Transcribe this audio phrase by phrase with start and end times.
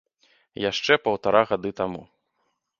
[0.69, 2.03] Яшчэ паўтара гады таму.